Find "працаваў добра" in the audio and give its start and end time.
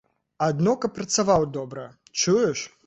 0.97-1.89